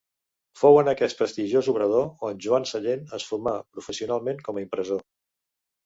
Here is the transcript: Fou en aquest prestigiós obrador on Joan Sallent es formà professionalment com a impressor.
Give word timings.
Fou 0.61 0.79
en 0.83 0.87
aquest 0.93 1.19
prestigiós 1.19 1.69
obrador 1.75 2.09
on 2.29 2.41
Joan 2.47 2.67
Sallent 2.73 3.07
es 3.21 3.29
formà 3.35 3.57
professionalment 3.79 4.45
com 4.49 4.59
a 4.63 4.69
impressor. 4.69 5.11